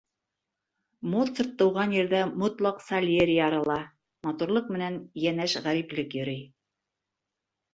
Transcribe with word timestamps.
Моцарт 1.09 1.51
тыуған 1.59 1.93
ерҙә 1.97 2.21
мотлаҡ 2.43 2.81
Сальери 2.85 3.35
ярала, 3.41 3.77
Матурлыҡ 4.29 4.73
менән 4.77 4.99
йәнәш 5.27 5.57
Ғәриплек 5.69 6.17
йөрөй. 6.21 6.45